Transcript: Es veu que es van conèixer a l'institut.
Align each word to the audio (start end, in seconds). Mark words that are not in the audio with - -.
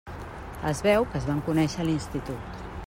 Es 0.69 0.81
veu 0.87 1.05
que 1.11 1.21
es 1.21 1.29
van 1.31 1.45
conèixer 1.51 1.83
a 1.85 1.89
l'institut. 1.91 2.63